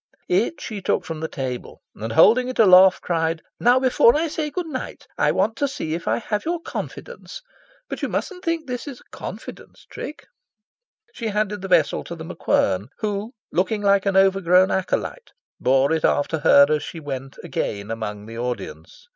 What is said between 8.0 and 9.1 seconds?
you mustn't think this is the